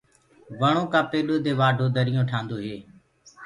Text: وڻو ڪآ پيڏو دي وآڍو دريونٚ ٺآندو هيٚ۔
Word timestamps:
وڻو 0.59 0.83
ڪآ 0.93 0.99
پيڏو 1.11 1.35
دي 1.45 1.51
وآڍو 1.59 1.85
دريونٚ 1.95 2.27
ٺآندو 2.31 2.57
هيٚ۔ 2.65 2.81